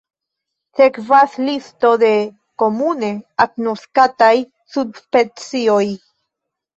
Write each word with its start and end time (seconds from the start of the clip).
Sekvas 0.77 1.33
listo 1.49 1.89
de 2.03 2.07
komune 2.63 3.09
agnoskataj 3.45 4.31
subspecioj. 4.77 5.83